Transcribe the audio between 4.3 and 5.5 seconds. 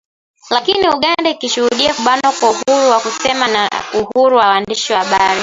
wa waandishi habari